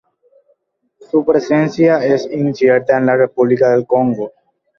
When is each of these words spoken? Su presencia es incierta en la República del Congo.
Su 1.11 1.23
presencia 1.23 2.03
es 2.03 2.25
incierta 2.31 2.97
en 2.97 3.05
la 3.05 3.15
República 3.15 3.69
del 3.69 3.85
Congo. 3.85 4.31